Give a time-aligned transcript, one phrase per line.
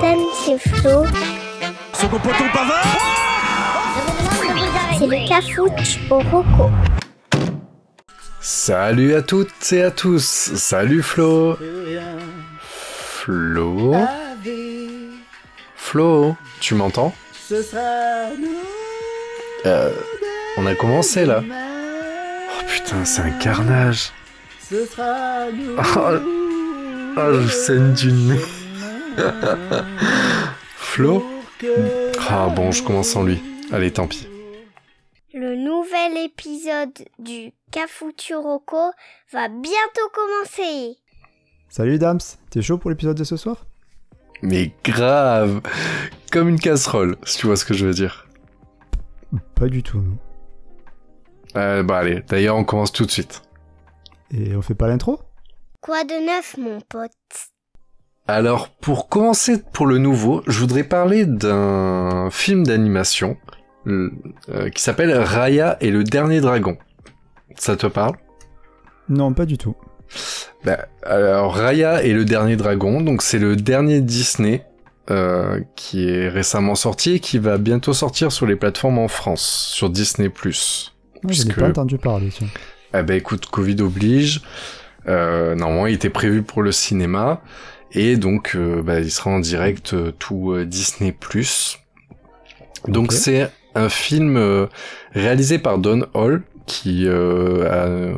[0.00, 1.04] c'est Flo.
[1.92, 2.84] Son poton pavard
[4.98, 6.70] C'est le cafouche au roco.
[8.40, 10.52] Salut à toutes et à tous.
[10.54, 11.58] Salut Flo.
[12.58, 13.94] Flo.
[15.76, 17.14] Flo, tu m'entends?
[17.48, 19.66] Ce sera nous.
[19.66, 19.90] Euh,
[20.56, 21.42] on a commencé là.
[21.48, 24.12] Oh putain, c'est un carnage.
[24.68, 25.76] Ce sera nous.
[25.78, 26.18] Oh,
[27.16, 28.65] oh, je saigne du nez.
[30.76, 31.24] Flo
[32.28, 33.42] Ah bon, je commence sans lui.
[33.72, 34.28] Allez, tant pis.
[35.34, 38.92] Le nouvel épisode du Cafuturoco
[39.32, 40.96] va bientôt commencer.
[41.68, 43.66] Salut Dams, t'es chaud pour l'épisode de ce soir?
[44.42, 45.60] Mais grave
[46.30, 48.26] Comme une casserole, si tu vois ce que je veux dire.
[49.54, 50.16] Pas du tout, non.
[51.56, 53.42] Euh, bah allez, d'ailleurs on commence tout de suite.
[54.30, 55.20] Et on fait pas l'intro?
[55.80, 57.10] Quoi de neuf, mon pote?
[58.28, 63.36] Alors, pour commencer pour le nouveau, je voudrais parler d'un film d'animation
[63.86, 64.10] euh,
[64.48, 66.76] euh, qui s'appelle Raya et le dernier dragon.
[67.56, 68.16] Ça te parle?
[69.08, 69.76] Non, pas du tout.
[70.64, 74.66] Bah, Alors, Raya et le dernier dragon, donc c'est le dernier Disney
[75.10, 79.70] euh, qui est récemment sorti et qui va bientôt sortir sur les plateformes en France,
[79.72, 80.28] sur Disney+.
[80.34, 82.48] Ah, Je n'ai Puisque- pas entendu parler, tiens.
[82.92, 84.42] Ah bah écoute, Covid oblige.
[85.08, 87.40] Euh, normalement, il était prévu pour le cinéma.
[87.98, 91.16] Et donc, euh, bah, il sera en direct euh, tout euh, Disney+.
[92.88, 94.68] Donc c'est un film
[95.12, 98.14] réalisé par Don Hall, qui euh,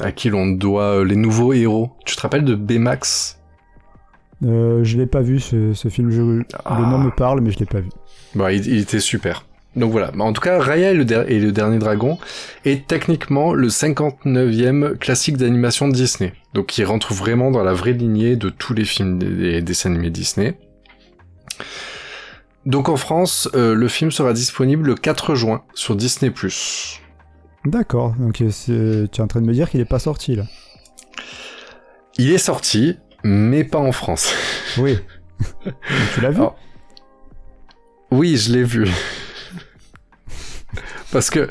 [0.00, 1.90] à, à qui l'on doit les nouveaux héros.
[2.04, 3.38] Tu te rappelles de Baymax?
[4.44, 6.78] Euh, je l'ai pas vu ce, ce film, je- le Ah.
[6.80, 7.90] nom me parle, mais je l'ai pas vu.
[8.34, 9.44] Bah, il, il était super.
[9.76, 10.10] Donc voilà.
[10.12, 12.18] Bah, en tout cas, Raya et le, der- et le dernier dragon
[12.64, 16.32] est techniquement le 59e classique d'animation de Disney.
[16.54, 19.90] Donc il rentre vraiment dans la vraie lignée de tous les films des, des dessins
[19.90, 20.58] animés Disney.
[22.66, 26.32] Donc en France, euh, le film sera disponible le 4 juin sur Disney+.
[27.64, 30.34] D'accord, donc euh, c'est- tu es en train de me dire qu'il est pas sorti
[30.36, 30.44] là
[32.18, 34.34] Il est sorti, mais pas en France.
[34.78, 34.98] Oui.
[36.14, 36.36] Tu l'as vu?
[36.36, 36.56] Alors,
[38.10, 38.86] Oui, je l'ai vu.
[41.12, 41.48] Parce que,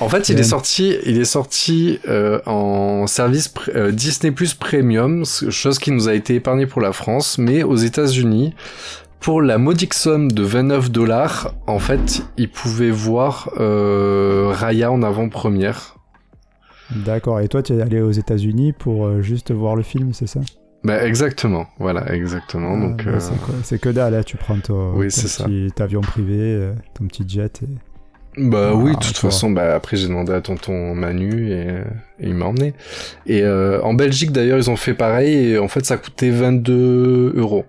[0.00, 5.24] en fait, il est sorti, il est sorti euh, en service euh, Disney Plus Premium,
[5.26, 8.54] chose qui nous a été épargnée pour la France, mais aux États-Unis,
[9.20, 15.02] pour la modique somme de 29 dollars, en fait, ils pouvaient voir euh, Raya en
[15.02, 15.96] avant-première.
[16.90, 20.40] D'accord, et toi tu es allé aux États-Unis pour juste voir le film, c'est ça?
[20.84, 22.74] Bah, exactement, voilà, exactement.
[22.76, 23.18] Ah, donc, bah,
[23.62, 25.44] c'est que dalle, là, tu prends ton, Oui, ton c'est ça.
[25.44, 27.62] petit avion privé, ton petit jet.
[27.62, 27.91] Et...
[28.36, 31.66] Bah Ah, oui, de toute façon, bah après j'ai demandé à tonton Manu et,
[32.20, 32.72] et il m'a emmené.
[33.26, 37.34] Et euh, en Belgique d'ailleurs ils ont fait pareil et en fait ça coûtait 22
[37.36, 37.66] euros.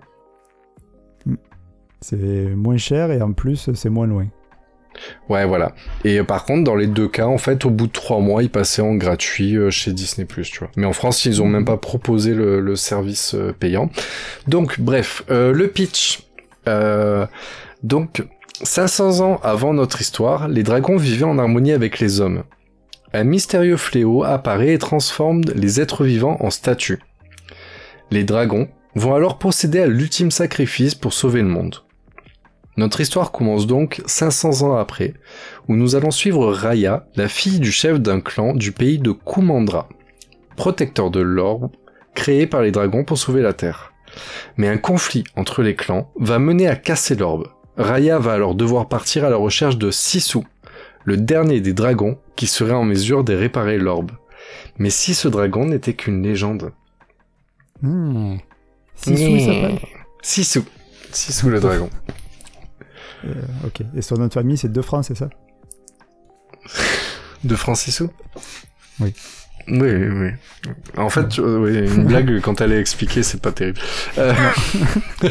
[2.00, 4.26] C'est moins cher et en plus c'est moins loin.
[5.28, 5.74] Ouais voilà.
[6.04, 8.50] Et par contre dans les deux cas en fait au bout de trois mois ils
[8.50, 10.70] passaient en gratuit euh, chez Disney tu vois.
[10.76, 13.90] Mais en France ils ont même pas proposé le, le service euh, payant.
[14.46, 16.22] Donc bref, euh, le pitch.
[16.68, 17.26] Euh,
[17.82, 18.22] donc
[18.62, 22.44] 500 ans avant notre histoire, les dragons vivaient en harmonie avec les hommes.
[23.12, 27.00] Un mystérieux fléau apparaît et transforme les êtres vivants en statues.
[28.12, 31.82] Les dragons vont alors procéder à l'ultime sacrifice pour sauver le monde.
[32.76, 35.14] Notre histoire commence donc 500 ans après,
[35.68, 39.88] où nous allons suivre Raya, la fille du chef d'un clan du pays de Kumandra,
[40.56, 41.70] protecteur de l'orbe,
[42.14, 43.92] créé par les dragons pour sauver la Terre.
[44.56, 47.48] Mais un conflit entre les clans va mener à casser l'orbe.
[47.76, 50.40] Raya va alors devoir partir à la recherche de Sisu,
[51.04, 54.12] le dernier des dragons qui serait en mesure de réparer l'orbe.
[54.78, 56.72] Mais si ce dragon n'était qu'une légende
[57.82, 58.36] Hmm.
[58.94, 59.78] Sisu, il s'appelle
[60.22, 60.62] Sisu.
[61.10, 61.90] Sisu le dragon.
[63.24, 63.32] Euh,
[63.66, 65.28] Ok, et son nom de famille c'est De France, c'est ça?
[67.42, 68.10] De Francisou
[69.00, 69.12] Oui.
[69.12, 69.12] Oui,
[69.68, 70.30] oui, oui.
[70.96, 73.78] En fait, euh, oui, une blague, quand elle est expliquée, c'est pas terrible.
[74.18, 74.32] Euh,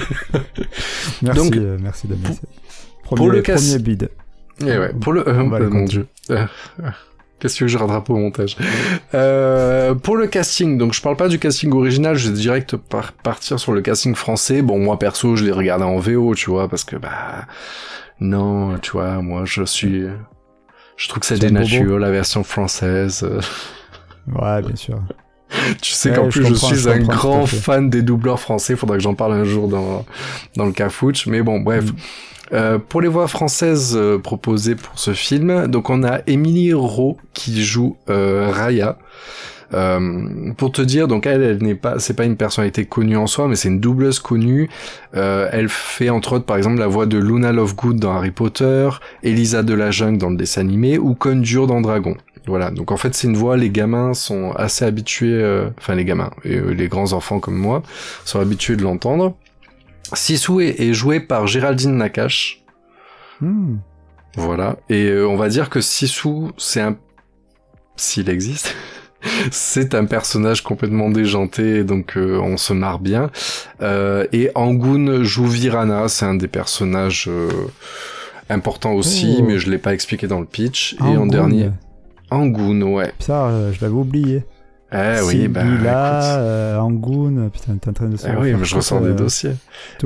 [1.21, 2.22] Merci, Donc, euh, merci Damien.
[2.28, 2.37] pour-
[3.03, 4.09] Premier, pour le premier bid.
[4.61, 5.28] et ouais, pour le...
[5.28, 6.08] euh, mon dieu.
[7.40, 8.55] Qu'est-ce que je rattrape au montage
[9.13, 13.11] Euh, Pour le casting, donc je parle pas du casting original, je vais direct par-
[13.11, 14.61] partir sur le casting français.
[14.61, 17.46] Bon, moi perso, je l'ai regardé en VO, tu vois, parce que bah
[18.22, 20.05] non, tu vois, moi je suis,
[20.96, 23.28] je trouve que ça dénature la version française.
[24.28, 24.99] Ouais, bien sûr.
[25.81, 28.75] Tu sais Ouais, qu'en plus je, suis un grand fan des doubleurs français.
[28.75, 30.05] Faudra que j'en parle un jour dans
[30.55, 31.28] dans le Cafouche.
[31.28, 31.85] Mais bon, bref.
[31.85, 31.96] Mm.
[32.52, 37.17] Euh, pour les voix françaises euh, proposées pour ce film, donc on a Émilie Rault
[37.34, 38.97] qui joue euh, Raya.
[39.73, 43.28] Euh, pour te dire, donc elle, elle n'est pas, c'est pas une personnalité connue en
[43.28, 44.70] soi, mais c'est une doubleuse connue.
[45.16, 48.90] Euh, elle fait entre autres, par exemple, la voix de Luna Lovegood dans Harry Potter,
[49.23, 52.16] Elisa de la jungle dans le dessin animé, ou Conjure dans Dragon.
[52.47, 56.03] Voilà, donc en fait c'est une voix, les gamins sont assez habitués, euh, enfin les
[56.03, 57.84] gamins, et euh, les grands enfants comme moi,
[58.25, 59.35] sont habitués de l'entendre.
[60.13, 62.59] Sisu est, est joué par Géraldine Nakache,
[63.41, 63.78] Hmm.
[64.35, 66.95] voilà, et euh, on va dire que Sisu, c'est un...
[67.95, 68.75] s'il existe,
[69.51, 73.31] c'est un personnage complètement déjanté, donc euh, on se marre bien.
[73.81, 77.49] Euh, et Angun joue Virana, c'est un des personnages euh,
[78.49, 79.43] importants aussi, Oh.
[79.47, 80.96] mais je l'ai pas expliqué dans le pitch.
[80.99, 81.69] et en dernier,
[82.34, 83.12] Angun, ouais.
[83.20, 84.44] Ça, euh, je l'avais oublié.
[84.96, 88.64] Eh oui, bah là, euh, Angoun, putain, t'es en train de se Eh oui, mais
[88.64, 89.53] je tout, ressors euh, des dossiers.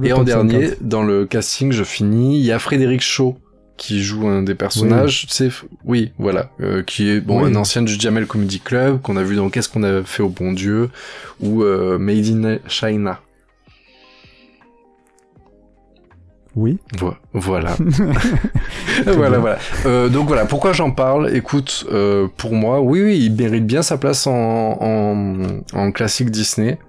[0.02, 0.84] Et en dernier, 50.
[0.88, 3.36] dans le casting, je finis, il y a Frédéric Shaw
[3.76, 7.52] qui joue un des personnages, sais, f- oui, voilà, euh, qui est bon Oui.
[7.52, 10.30] un ancien du Jamel Comedy Club qu'on a vu dans Qu'est-ce qu'on a fait au
[10.30, 10.90] bon Dieu
[11.42, 13.20] ou euh, Made in China.
[16.58, 16.80] Oui.
[17.00, 17.76] Vo- Voilà.
[19.06, 19.58] voilà, voilà.
[19.86, 21.36] Euh, donc voilà, pourquoi j'en parle?
[21.36, 25.38] Écoute, euh, pour moi, oui, oui, il mérite bien sa place en, en,
[25.74, 26.80] en classique Disney.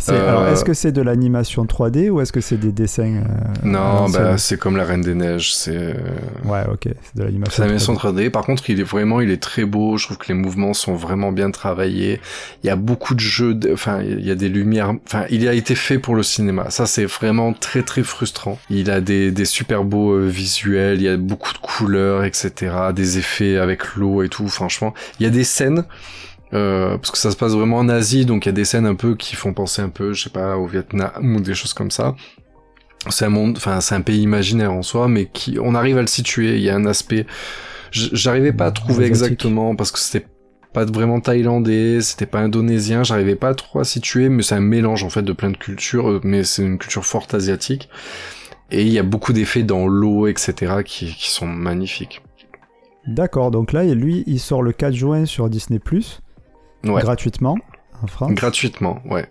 [0.00, 3.16] C'est- Euh, Alors, est-ce que c'est de l'animation 3D ou est-ce que c'est des dessins
[3.16, 3.22] euh,
[3.62, 5.94] non, bah c'est comme la Reine des Neiges, c'est euh,
[6.44, 7.52] Ouais, ok, c'est de l'animation.
[7.54, 7.98] c'est l'animation 3D.
[8.26, 8.30] 3D.
[8.30, 9.96] Par contre, il est vraiment, il est très beau.
[9.98, 12.20] Je trouve que les mouvements sont vraiment bien travaillés.
[12.64, 14.94] Il y a beaucoup de jeux, de- enfin, il y a des lumières.
[15.06, 16.70] Enfin, il a été fait pour le cinéma.
[16.70, 18.58] Ça, c'est vraiment très très frustrant.
[18.70, 20.96] Il a des, des super beaux euh, visuels.
[20.98, 22.72] Il y a beaucoup de couleurs, etc.
[22.94, 24.48] Des effets avec l'eau et tout.
[24.48, 25.84] Franchement, il y a des scènes.
[26.52, 28.86] Euh, parce que ça se passe vraiment en Asie, donc il y a des scènes
[28.86, 31.74] un peu qui font penser un peu, je sais pas, au Vietnam ou des choses
[31.74, 32.16] comme ça.
[33.08, 36.02] C'est un monde, enfin c'est un pays imaginaire en soi, mais qui, on arrive à
[36.02, 36.56] le situer.
[36.56, 37.26] Il y a un aspect,
[37.92, 40.26] j'arrivais pas à trouver exactement parce que c'était
[40.72, 45.02] pas vraiment thaïlandais, c'était pas indonésien, j'arrivais pas trop à situer, mais c'est un mélange
[45.04, 47.88] en fait de plein de cultures, euh, mais c'est une culture forte asiatique.
[48.72, 52.22] Et il y a beaucoup d'effets dans l'eau, etc., qui, qui sont magnifiques.
[53.06, 55.80] D'accord, donc là, lui, il sort le 4 juin sur Disney+,
[56.84, 57.56] Ouais, gratuitement,
[58.02, 58.32] en France.
[58.32, 59.28] gratuitement, ouais.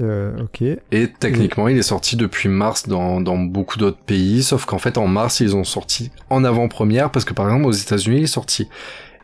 [0.00, 0.62] Euh, ok.
[0.62, 4.98] Et techniquement, il est sorti depuis mars dans, dans beaucoup d'autres pays, sauf qu'en fait,
[4.98, 8.26] en mars, ils ont sorti en avant-première, parce que par exemple, aux États-Unis, il est
[8.26, 8.68] sorti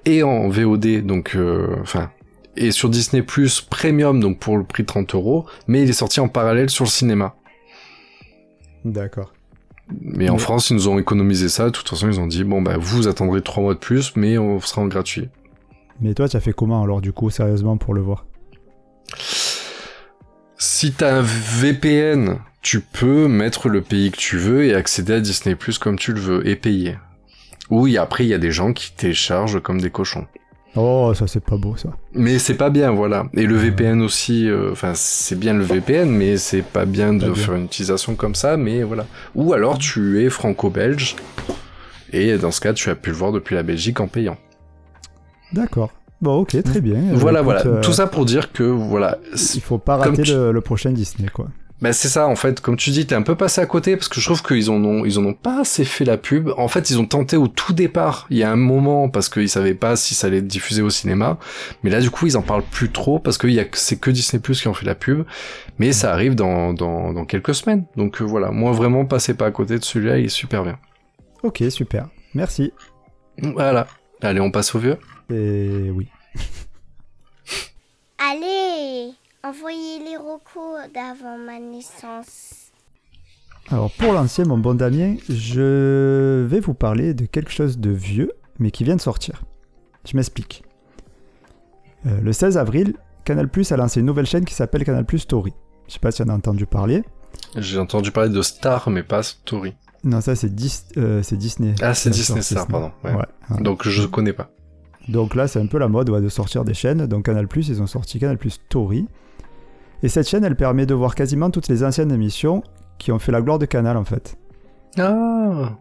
[0.06, 2.10] et en VOD, donc, euh, enfin,
[2.56, 5.94] et sur Disney Plus Premium, donc pour le prix de 30 euros, mais il est
[5.94, 7.34] sorti en parallèle sur le cinéma.
[8.84, 9.32] D'accord.
[10.00, 10.38] Mais en Ouais.
[10.38, 11.66] France, ils nous ont économisé ça.
[11.66, 14.38] De toute façon, ils ont dit bon bah vous attendrez trois mois de plus, mais
[14.38, 15.28] on sera en gratuit.
[16.00, 18.26] Mais toi, tu as fait comment alors, du coup, sérieusement, pour le voir?
[20.58, 25.20] Si t'as un VPN, tu peux mettre le pays que tu veux et accéder à
[25.20, 26.96] Disney Plus comme tu le veux et payer.
[27.70, 30.26] Oui, après il y a des gens qui téléchargent comme des cochons.
[30.76, 31.90] Oh, ça, c'est pas beau, ça.
[32.14, 33.26] Mais c'est pas bien, voilà.
[33.34, 37.20] Et le VPN aussi, euh, enfin c'est bien le VPN, mais c'est pas bien de
[37.20, 37.34] Pas bien.
[37.34, 39.06] faire une utilisation comme ça, mais voilà.
[39.34, 41.16] Ou alors tu es franco-belge
[42.12, 44.36] et dans ce cas tu as pu le voir depuis la Belgique en payant.
[45.54, 45.90] D'accord.
[46.20, 46.96] Bon, ok, très bien.
[47.12, 47.66] Voilà, écoute, voilà.
[47.66, 49.18] euh, Tout ça pour dire que, voilà.
[49.54, 51.48] Il faut pas rater tu- le, le prochain Disney, quoi.
[51.82, 52.60] Bah, c'est ça, en fait.
[52.60, 54.82] Comme tu dis, t'es un peu passé à côté parce que je trouve qu'ils en
[54.84, 56.48] ont, ils en ont pas assez fait la pub.
[56.56, 58.26] En fait, ils ont tenté au tout départ.
[58.30, 60.88] Il y a un moment parce qu'ils savaient pas si ça allait être diffusé au
[60.88, 61.36] cinéma.
[61.82, 64.62] Mais là, du coup, ils en parlent plus trop parce que c'est que Disney Plus
[64.62, 65.24] qui en fait la pub.
[65.78, 67.84] Mais ça arrive dans, dans, dans quelques semaines.
[67.96, 68.50] Donc, euh, voilà.
[68.50, 70.18] Moi, vraiment, passez pas à côté de celui-là.
[70.18, 70.78] Il est super bien.
[71.42, 72.06] Ok, super.
[72.34, 72.72] Merci.
[73.42, 73.88] Voilà.
[74.22, 74.96] Allez, on passe au vieux.
[75.30, 76.08] Et oui.
[78.18, 79.12] Allez,
[79.42, 82.70] envoyez les recos d'avant ma naissance.
[83.70, 88.32] Alors, pour lancer mon bon Damien, je vais vous parler de quelque chose de vieux,
[88.58, 89.42] mais qui vient de sortir.
[90.06, 90.64] Je m'explique.
[92.06, 95.20] Euh, le 16 avril, Canal Plus a lancé une nouvelle chaîne qui s'appelle Canal Plus
[95.20, 95.52] Story.
[95.88, 97.02] Je sais pas si on a entendu parler.
[97.56, 99.74] J'ai entendu parler de Star, mais pas Story.
[100.04, 101.74] Non, ça c'est Dis- euh, c'est Disney.
[101.80, 102.92] Ah, c'est Disney Star, pardon.
[103.02, 103.12] Ouais.
[103.14, 103.62] Ouais, ouais.
[103.62, 104.50] Donc, je connais pas.
[105.08, 107.06] Donc là, c'est un peu la mode ouais, de sortir des chaînes.
[107.06, 109.06] Donc Canal Plus, ils ont sorti Canal Plus Story.
[110.02, 112.62] Et cette chaîne, elle permet de voir quasiment toutes les anciennes émissions
[112.98, 114.36] qui ont fait la gloire de Canal en fait.
[114.98, 115.78] Ah!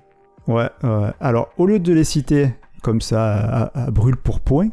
[0.47, 1.11] Ouais, ouais.
[1.19, 2.49] Alors, au lieu de les citer
[2.81, 4.69] comme ça à, à brûle pour point,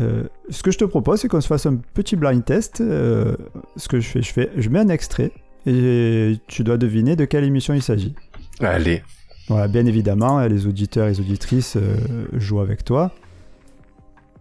[0.00, 2.80] euh, ce que je te propose, c'est qu'on se fasse un petit blind test.
[2.80, 3.36] Euh,
[3.76, 5.32] ce que je fais, je fais, je mets un extrait
[5.66, 8.14] et tu dois deviner de quelle émission il s'agit.
[8.60, 9.02] Allez.
[9.48, 11.96] Voilà, bien évidemment, les auditeurs et les auditrices euh,
[12.32, 13.12] jouent avec toi.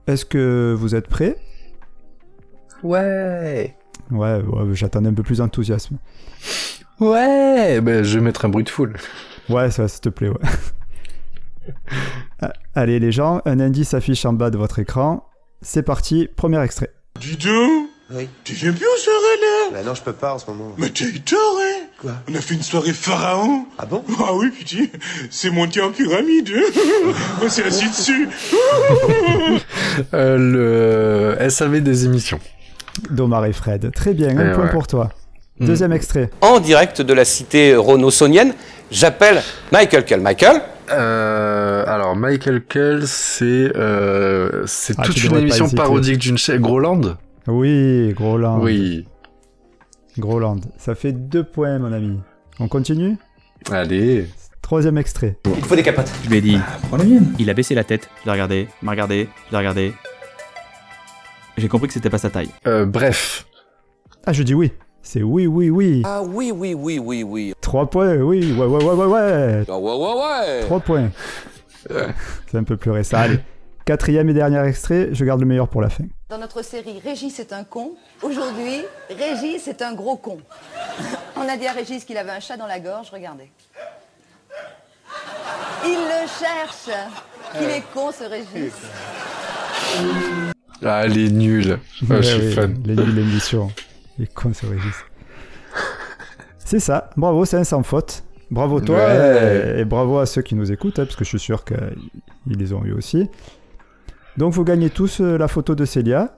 [0.07, 1.37] Est-ce que vous êtes prêts?
[2.83, 3.75] Ouais!
[4.11, 5.97] Ouais, ouais, j'attendais un peu plus d'enthousiasme.
[6.99, 8.97] Ouais, je vais mettre un bruit de foule.
[9.49, 10.39] Ouais, ça, s'il te plaît, ouais.
[12.75, 15.25] Allez, les gens, un indice s'affiche en bas de votre écran.
[15.61, 16.91] C'est parti, premier extrait.
[17.19, 18.27] Dis donc Oui.
[18.43, 20.73] Tu viens plus soirées là Bah non, je peux pas en ce moment.
[20.77, 24.85] Mais tort, hein Quoi On a fait une soirée pharaon Ah bon Ah oui, putain,
[25.31, 26.51] c'est monté en pyramide
[27.43, 28.27] On s'est assis dessus
[30.13, 32.39] Euh, le SAV des émissions.
[33.09, 33.91] Domar et Fred.
[33.95, 34.69] Très bien, un Eh point ouais.
[34.71, 35.09] pour toi.
[35.59, 35.65] Mm.
[35.67, 36.29] Deuxième extrait.
[36.41, 38.53] en direct de la cité renault-saunienne.
[38.91, 39.41] J'appelle
[39.71, 40.19] Michael Kell.
[40.21, 46.59] Michael Euh, alors Michael Kell, c'est euh, c'est Ah, toute une émission parodique d'une chaîne.
[46.61, 47.01] Groland?
[47.47, 48.59] Oui, Groland.
[48.61, 49.05] Oui.
[50.17, 50.59] Groland.
[50.77, 52.19] Ça fait deux points, mon ami.
[52.59, 53.17] On continue?
[53.71, 54.27] Allez.
[54.61, 55.37] Troisième extrait.
[55.45, 56.11] Il faut des capotes.
[56.23, 57.33] Je lui ai dit, Prends la mienne.
[57.39, 59.93] il a baissé la tête, je l'ai regardé, il m'a regardé, je l'ai regardé.
[61.57, 62.49] J'ai compris que c'était pas sa taille.
[62.65, 63.45] Euh, bref.
[64.25, 64.71] Ah, je dis oui.
[65.01, 66.01] C'est oui, oui, oui.
[66.05, 67.53] Ah oui, oui, oui, oui, oui.
[67.59, 68.53] Trois points, oui.
[68.57, 69.63] Ouais, ouais, ouais, ouais, ouais.
[69.67, 70.61] Ah ouais, ouais, ouais.
[70.61, 71.09] Trois points.
[72.49, 73.17] C'est un peu plus récent.
[73.17, 73.39] Allez.
[73.85, 75.09] Quatrième et dernier extrait.
[75.11, 76.05] Je garde le meilleur pour la fin.
[76.33, 77.91] Dans notre série Régis est un con,
[78.23, 80.39] aujourd'hui, Régis est un gros con.
[81.35, 83.51] On a dit à Régis qu'il avait un chat dans la gorge, regardez.
[85.85, 86.97] Il le cherche.
[87.55, 88.73] Qu'il est con ce Régis.
[90.83, 91.77] Ah, elle est nulle.
[92.01, 92.81] Ah, Ouais, je suis oui, fan.
[92.83, 93.71] Les nuls l'émission.
[94.17, 94.95] Les cons, ce Régis.
[96.57, 97.11] C'est ça.
[97.15, 98.23] Bravo, c'est un sans faute.
[98.49, 99.73] Bravo toi Ouais.
[99.77, 102.57] et, et bravo à ceux qui nous écoutent, hein, parce que je suis sûr qu'ils
[102.57, 103.29] les ont eu aussi.
[104.37, 106.35] Donc vous gagnez tous euh, la photo de Célia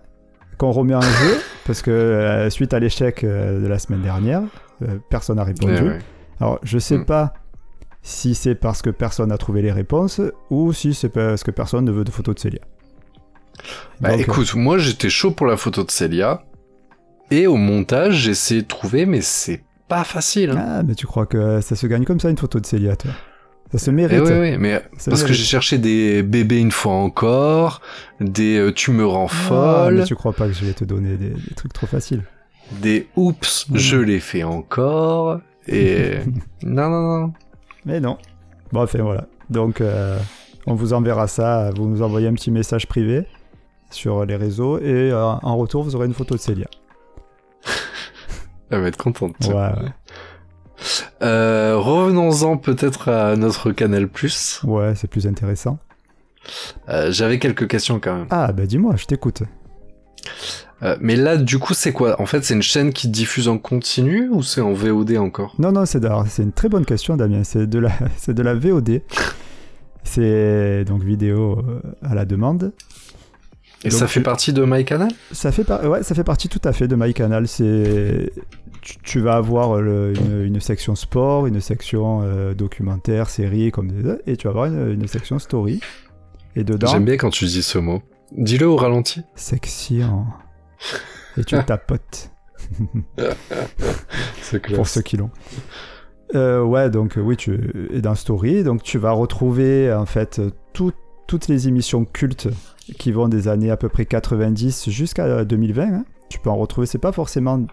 [0.57, 4.41] qu'on remet en jeu, parce que euh, suite à l'échec euh, de la semaine dernière,
[5.09, 5.73] personne n'a répondu.
[5.73, 5.99] Ouais, ouais.
[6.39, 7.05] Alors je sais Mm.
[7.05, 7.33] pas
[8.01, 11.85] si c'est parce que personne n'a trouvé les réponses ou si c'est parce que personne
[11.85, 12.59] ne veut de photo de Célia.
[14.01, 16.43] Bah Donc, écoute, moi j'étais chaud pour la photo de Célia.
[17.31, 20.51] Et au montage, j'ai essayé de trouver, mais c'est pas facile.
[20.51, 20.65] hein.
[20.79, 23.11] Ah, mais tu crois que ça se gagne comme ça une photo de Célia, toi?
[23.77, 24.21] Ça se Eh mérite.
[24.23, 27.81] oui, oui, mais Ça parce que j'ai cherché des bébés une fois encore,
[28.19, 30.85] des euh, tu me rends Ah, folle, mais tu crois pas que je vais te
[30.85, 32.23] donner des, des trucs trop faciles
[32.81, 36.15] des oups, je l'ai fait encore, et
[36.63, 37.33] non, non, non.
[37.85, 38.17] Mais non.
[38.71, 39.27] Bon, enfin voilà.
[39.51, 40.17] Donc, euh,
[40.65, 41.69] on vous enverra ça.
[41.75, 43.27] Vous nous envoyez un petit message privé
[43.91, 46.65] sur les réseaux et euh, en retour, vous aurez une photo de Célia.
[48.71, 49.35] Elle va être contente.
[49.47, 49.91] Ouais, ouais.
[51.21, 54.07] Euh, Revenons-en peut-être à notre Canal+.
[54.63, 55.79] Ouais, c'est plus intéressant.
[56.89, 58.27] Euh, J'avais quelques questions quand même.
[58.29, 59.43] Ah, bah dis-moi, je t'écoute.
[60.83, 62.19] Euh, mais là, du coup, c'est quoi?
[62.21, 65.55] En fait, c'est une chaîne qui diffuse en continu ou c'est en VOD encore?
[65.57, 67.43] Non, non, c'est c'est une très bonne question, Damien.
[67.43, 69.01] C'est de la, c'est de la VOD.
[70.03, 71.63] C'est donc vidéo
[72.03, 72.73] à la demande.
[73.83, 76.49] Et Donc, ça fait tu- partie de MyCanal Ça fait, par- ouais, ça fait partie
[76.49, 77.47] tout à fait de MyCanal.
[77.47, 78.31] C'est,
[78.81, 83.91] tu, tu vas avoir le- une, une section sport, une section euh, documentaire, série, comme
[84.25, 85.81] et tu vas avoir une, une section story.
[86.55, 88.01] Et dedans, J'aime bien quand tu dis ce mot.
[88.31, 89.21] Dis-le au ralenti.
[89.35, 90.25] section.
[91.37, 92.31] Et tu tapotes
[94.41, 94.77] C'est clair.
[94.77, 95.29] pour ceux qui l'ont.
[96.33, 100.41] Euh, ouais, donc euh, oui, tu es dans Story, donc tu vas retrouver en fait
[100.73, 100.91] tout-
[101.27, 102.47] toutes les émissions cultes
[102.97, 105.83] qui vont des années à peu près 90 jusqu'à 2020.
[105.83, 106.05] hein.
[106.29, 107.65] Tu peux en retrouver, c'est pas forcément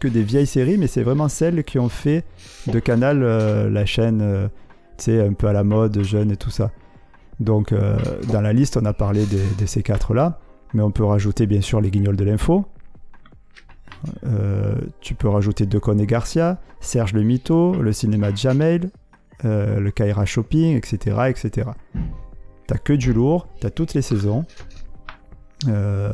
[0.00, 2.24] que des vieilles séries, mais c'est vraiment celles qui ont fait
[2.66, 4.48] de Canal euh, la chaîne, euh,
[4.98, 6.70] tu sais, un peu à la mode, jeune et tout ça.
[7.40, 7.96] Donc euh,
[8.32, 10.38] dans la liste, on a parlé de ces quatre-là,
[10.74, 12.66] mais on peut rajouter bien sûr les guignols de l'info.
[14.24, 18.90] Euh, tu peux rajouter Decon et Garcia, Serge le Mito, le cinéma de Jamel,
[19.44, 21.16] euh, le Kaira Shopping, etc.
[21.28, 21.70] etc.
[22.66, 24.44] T'as que du lourd, t'as toutes les saisons.
[25.68, 26.12] Euh,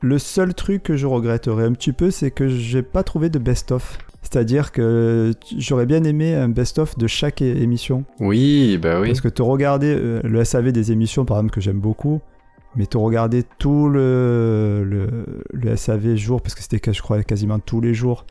[0.00, 3.38] le seul truc que je regretterais un petit peu, c'est que j'ai pas trouvé de
[3.38, 3.98] best-of.
[4.22, 8.04] C'est-à-dire que j'aurais bien aimé un best-of de chaque émission.
[8.20, 9.08] Oui, bah oui.
[9.08, 12.20] Parce que te regarder euh, le SAV des émissions, par exemple, que j'aime beaucoup,
[12.76, 17.58] mais te regarder tout le, le, le SAV jour, parce que c'était, je crois, quasiment
[17.58, 18.26] tous les jours,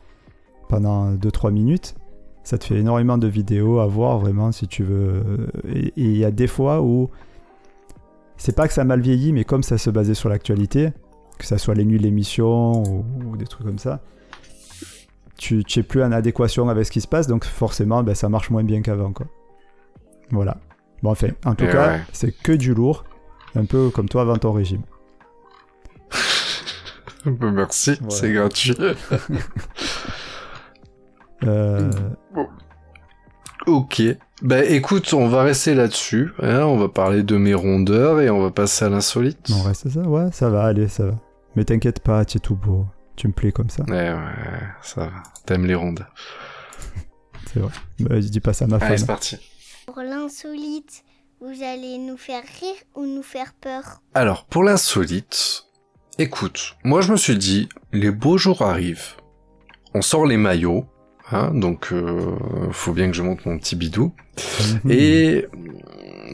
[0.68, 1.94] pendant 2-3 minutes,
[2.48, 5.50] ça te fait énormément de vidéos à voir, vraiment, si tu veux.
[5.68, 7.10] Et il y a des fois où.
[8.38, 10.88] C'est pas que ça a mal vieilli, mais comme ça se basait sur l'actualité,
[11.38, 14.00] que ça soit les nuits de l'émission ou, ou des trucs comme ça,
[15.36, 18.30] tu tu es plus en adéquation avec ce qui se passe, donc forcément, ben, ça
[18.30, 19.26] marche moins bien qu'avant, quoi.
[20.30, 20.56] Voilà.
[21.02, 22.00] Bon, enfin, en tout Eh cas, ouais.
[22.14, 23.04] c'est que du lourd,
[23.56, 24.84] un peu comme toi avant ton régime.
[27.26, 28.74] Merci, c'est gratuit.
[31.44, 31.90] Euh,
[33.66, 34.02] ok.
[34.42, 36.30] Bah écoute, on va rester là-dessus.
[36.42, 39.38] hein, on va parler de mes rondeurs et on va passer à l'insolite.
[39.52, 41.14] on reste ça Ouais, ça va, allez, ça va.
[41.56, 42.86] Mais t'inquiète pas, tu es tout beau.
[43.16, 45.12] Tu me plais comme ça, Ouais, ouais, ça va.
[45.44, 46.12] T'aimes les rondeurs.
[47.52, 47.72] c'est vrai.
[48.00, 49.06] Bah, je dis pas ça à ma Allez, c'est femme.
[49.16, 49.38] parti.
[49.86, 51.02] Pour l'insolite
[51.40, 54.02] Vous allez nous faire rire ou nous faire peur?
[54.14, 55.64] Alors, pour l'insolite,
[56.18, 59.14] écoute, moi je me suis dit, les beaux jours arrivent.
[59.94, 60.86] On sort les maillots,
[61.30, 62.36] hein, donc euh,
[62.70, 64.12] faut bien que je monte mon petit bidou.
[64.84, 64.90] Mhm.
[64.90, 65.46] Et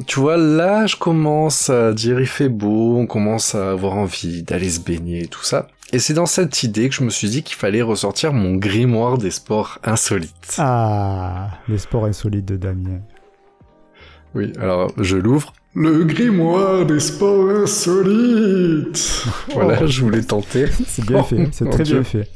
[0.06, 4.42] tu vois, là, je commence à dire il fait beau, on commence à avoir envie
[4.42, 5.68] d'aller se baigner et tout ça.
[5.92, 9.18] Et c'est dans cette idée que je me suis dit qu'il fallait ressortir mon grimoire
[9.18, 10.56] des sports insolites.
[10.58, 13.00] Ah, les sports insolites de Damien.
[14.34, 15.52] Oui, alors je l'ouvre.
[15.76, 19.24] Le grimoire des sports insolites.
[19.54, 20.66] Voilà, je voulais tenter.
[20.86, 21.94] C'est bien Oh, fait, c'est mon très Dieu.
[22.00, 22.28] bien fait.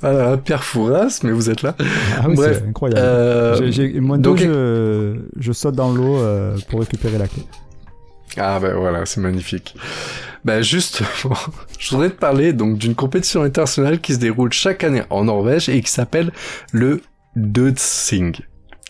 [0.00, 1.74] Voilà, Pierre Fouras, mais vous êtes là.
[2.18, 3.00] Ah oui, Bref, c'est incroyable.
[3.02, 7.42] Euh, moi, donc- je, je saute dans l'eau euh, pour récupérer la clé.
[8.38, 9.74] Ah ben voilà, c'est magnifique.
[10.44, 11.02] Ben juste,
[11.78, 15.68] je voudrais te parler donc d'une compétition internationale qui se déroule chaque année en Norvège
[15.70, 16.30] et qui s'appelle
[16.72, 17.00] le
[17.36, 18.36] Dødsing.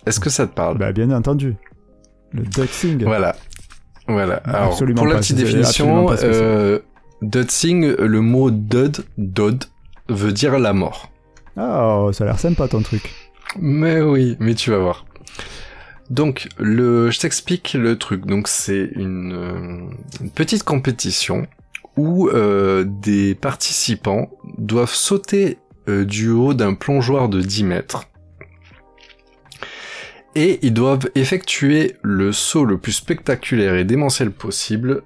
[0.07, 0.79] Est-ce que ça te parle?
[0.79, 1.55] Bah, bien entendu.
[2.33, 3.05] Le ducksing.
[3.05, 3.37] Voilà.
[4.09, 4.37] Voilà.
[4.45, 6.79] Alors, Absolument pour la pas, petite définition, euh,
[7.23, 9.65] Dødsing, le mot Død, Dod,
[10.09, 11.11] veut dire la mort.
[11.57, 13.15] Ah, ça a l'air sympa ton truc.
[13.59, 15.07] Mais oui, mais tu vas voir.
[16.11, 18.27] Donc, le, je t'explique le truc.
[18.27, 21.47] Donc, c'est une, euh, une petite compétition
[21.97, 25.59] où euh, des participants doivent sauter
[25.89, 28.05] euh, du haut d'un plongeoir de 10 mètres.
[30.39, 35.03] Et ils doivent effectuer le saut le plus spectaculaire et démentiel possible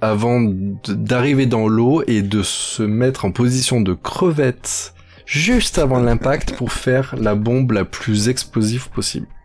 [0.00, 0.40] avant
[0.88, 4.92] d'arriver dans l'eau et de se mettre en position de crevette
[5.24, 9.26] juste avant l'impact pour faire la bombe la plus explosive possible.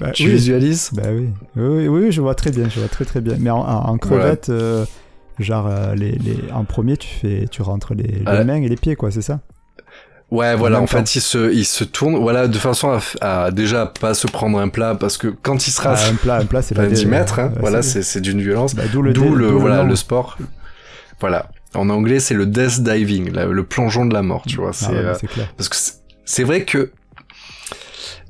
[0.00, 0.30] Bah, Tu oui.
[0.32, 0.90] visualises?
[0.92, 1.28] Bah oui.
[1.56, 3.36] Oui, oui, oui, je vois très bien, je vois très très bien.
[3.38, 4.84] Mais en, crevette, euh,
[5.38, 8.44] genre, euh, les, les, en premier, tu fais, tu rentres les, les Ouais.
[8.44, 9.40] mains et les pieds, quoi, c'est ça?
[10.30, 13.86] Ouais, voilà, en fait, il se, il se tourne, voilà, de façon à, à déjà
[13.86, 16.60] pas se prendre un plat, parce que quand il sera Ah, Un plat, un plat,
[16.60, 18.74] c'est à la 10 mètres, hein, voilà, c'est- d'une violence.
[18.74, 20.36] bah, D'où le, le, voilà, le sport.
[21.20, 21.48] Voilà.
[21.74, 24.70] En anglais, c'est le death diving, la- le plongeon de la mort, tu vois.
[24.72, 25.14] Ah C'est, ouais, euh.
[25.56, 25.76] Parce que
[26.26, 26.92] c'est vrai que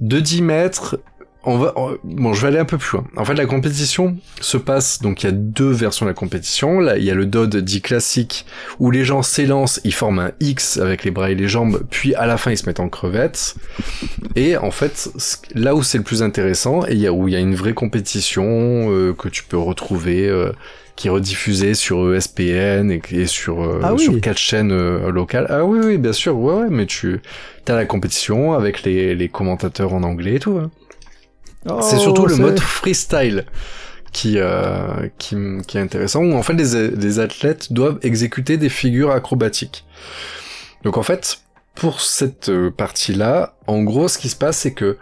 [0.00, 1.00] de 10 mètres,
[1.49, 3.04] on va, on- bon, je vais aller un peu plus loin.
[3.17, 6.80] En fait, la compétition se passe, donc il y a deux versions de la compétition.
[6.80, 8.47] Là, il y a le DOD dit classique,
[8.78, 12.15] où les gens s'élancent, ils forment un X avec les bras et les jambes, puis
[12.15, 13.54] à la fin, ils se mettent en crevette.
[14.37, 15.11] Et en fait,
[15.54, 17.54] là où c'est le plus intéressant, et il y a, où il y a une
[17.54, 18.45] vraie compétition
[18.93, 20.52] euh, que tu peux retrouver, euh,
[20.97, 24.00] qui est rediffusée sur ESPN et, et sur, euh, Ah oui.
[24.02, 25.47] sur quatre chaînes euh, locales.
[25.49, 27.21] Ah oui, oui, bien sûr, ouais, ouais, mais tu
[27.69, 30.58] as la compétition avec les, les commentateurs en anglais et tout.
[30.58, 30.71] hein.
[31.64, 33.44] C'est Oh, surtout le mode freestyle
[34.12, 38.68] qui, euh, qui, qui est intéressant, où en fait les, les athlètes doivent exécuter des
[38.68, 39.84] figures acrobatiques.
[40.84, 41.40] Donc en fait,
[41.75, 44.97] pour cette euh, partie-là, en gros, ce qui se passe, c'est que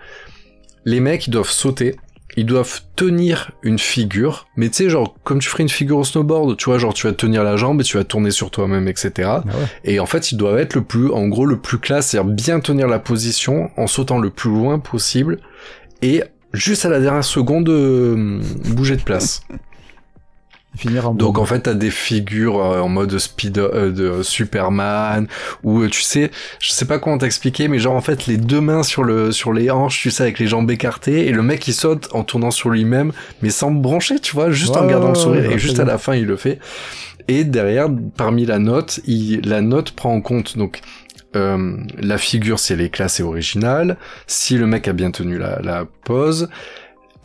[0.85, 1.97] les mecs, ils doivent sauter,
[2.37, 6.05] ils doivent tenir une figure, mais tu sais, genre, comme tu ferais une figure au
[6.05, 8.89] snowboard, tu vois, genre, tu vas tenir la jambe et tu vas tourner sur toi-même,
[8.89, 9.11] etc.
[9.25, 9.53] Ah ouais.
[9.85, 12.61] Et en fait, ils doivent être le plus, en gros, le plus classe, c'est-à-dire bien
[12.61, 15.41] tenir la position en sautant le plus loin possible
[16.03, 16.23] et
[16.57, 18.41] juste à la dernière seconde euh,
[18.75, 19.43] bouger de place.
[20.77, 25.27] Finir en Donc en fait, t'as des figures euh, en mode speed euh, de Superman
[25.63, 28.61] ou euh, tu sais, je sais pas comment t'expliquer, mais genre en fait les deux
[28.61, 31.67] mains sur le sur les hanches, tu sais, avec les jambes écartées et le mec
[31.67, 35.15] il saute en tournant sur lui-même, mais sans brancher, tu vois, juste en gardant le
[35.15, 36.59] sourire ouais, et juste à la fin il le fait.
[37.29, 40.81] Et derrière, parmi la note, il, la note prend en compte donc
[41.37, 43.97] euh, la figure si elle est classée originale,
[44.27, 46.49] si le mec a bien tenu la, la pose,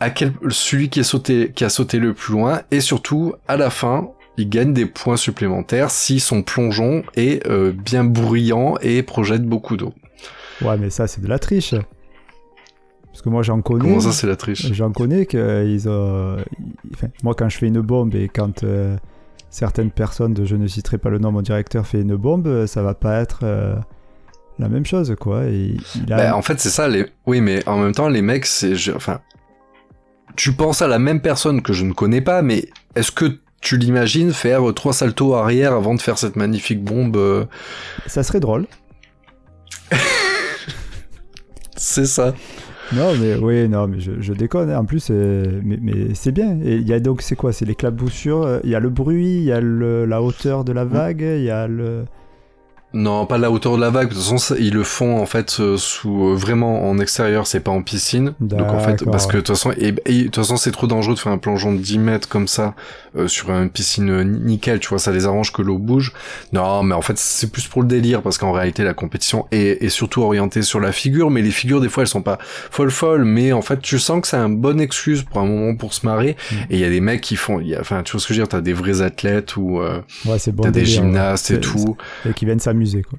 [0.00, 3.56] à quel celui qui est sauté qui a sauté le plus loin et surtout à
[3.56, 9.02] la fin il gagne des points supplémentaires si son plongeon est euh, bien bruyant et
[9.02, 9.92] projette beaucoup d'eau.
[10.62, 11.74] Ouais, mais ça, c'est de la triche.
[13.10, 13.80] Parce que moi, j'en connais.
[13.80, 14.72] Comment ça c'est la triche?
[14.72, 16.36] J'en connais que ils ont.
[16.58, 18.96] ils- Enfin, moi, quand je fais une bombe et quand euh,
[19.50, 22.82] certaines personnes, je ne citerai pas le nom, mon directeur fait une bombe, euh, ça
[22.82, 23.76] va pas être euh,
[24.62, 25.44] la même chose, quoi.
[25.46, 26.16] Et il a.
[26.16, 28.92] Bah, en fait c'est ça les oui mais en même temps les mecs c'est je-
[28.92, 29.20] enfin
[30.36, 33.76] tu penses à la même personne que je ne connais pas mais est-ce que tu
[33.76, 37.44] l'imagines faire trois saltos arrière avant de faire cette magnifique bombe euh,
[38.06, 38.66] Ça serait drôle.
[41.76, 42.34] C'est ça.
[42.92, 44.70] Non, mais oui, non, mais je, je déconne.
[44.70, 44.78] hein.
[44.80, 46.58] En plus, mais, mais c'est bien.
[46.62, 47.52] Et il y a donc, c'est quoi?
[47.52, 48.42] C'est l'éclaboussure.
[48.42, 51.22] euh, Il y a le bruit, il y a le- la hauteur de la vague,
[51.22, 52.04] il y a le.
[52.94, 54.08] Non, pas la hauteur de la vague.
[54.08, 57.46] De toute façon, ça- ils le font en fait euh, sous euh, vraiment en extérieur,
[57.46, 58.34] c'est pas en piscine.
[58.40, 60.86] Donc en fait, parce que de toute façon, et, et de toute façon, c'est trop
[60.86, 62.74] dangereux de faire un plongeon de 10 mètres comme ça
[63.16, 64.78] euh, sur une piscine euh, nickel.
[64.80, 66.12] Tu vois, ça les arrange que l'eau bouge.
[66.52, 69.82] Non, mais en fait, c'est plus pour le délire parce qu'en réalité, la compétition est,
[69.82, 71.30] est surtout orientée sur la figure.
[71.30, 72.38] Mais les figures, des fois, elles sont pas
[72.70, 73.24] folles folles.
[73.24, 76.04] Mais en fait, tu sens que c'est un bonne excuse pour un moment pour se
[76.06, 76.36] marrer.
[76.50, 76.54] Mm.
[76.70, 78.26] Et il y a des mecs qui font, il y a- enfin, tu vois ce
[78.26, 80.86] que je veux dire, t'as des vrais athlètes ou euh, Ouais, bon t'as des ouais.
[80.86, 81.96] gymnastes et tout.
[82.28, 83.18] Et qui viennent s'amuser, quoi.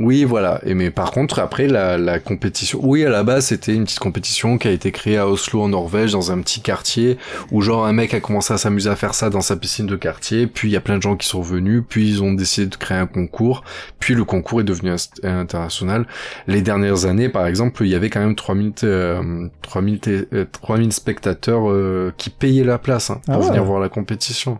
[0.00, 0.60] Oui, voilà.
[0.64, 3.98] Et mais par contre, après la, la compétition, oui, à la base, c'était une petite
[3.98, 7.18] compétition qui a été créée à Oslo en Norvège, dans un petit quartier,
[7.50, 9.96] où genre un mec a commencé à s'amuser à faire ça dans sa piscine de
[9.96, 10.46] quartier.
[10.46, 11.82] Puis il y a plein de gens qui sont venus.
[11.88, 13.64] Puis ils ont décidé de créer un concours.
[13.98, 16.06] Puis le concours est devenu inst- international.
[16.46, 20.44] Les dernières années, par exemple, il y avait quand même 3000 euh, 3000 té- euh,
[20.52, 23.48] 3000 spectateurs euh, qui payaient la place hein, pour Ah ouais.
[23.48, 24.58] venir voir la compétition.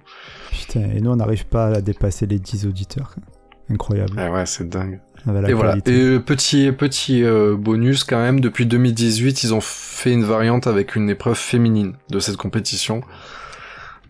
[0.51, 3.13] Putain, et nous, on n'arrive pas à dépasser les 10 auditeurs.
[3.15, 3.23] quoi.
[3.71, 4.15] Incroyable.
[4.17, 5.01] Ah ouais, c'est dingue.
[5.27, 5.77] Avait la et voilà.
[5.77, 10.97] Et petit petit euh, bonus quand même, depuis 2018, ils ont fait une variante avec
[10.97, 13.03] une épreuve féminine de cette compétition.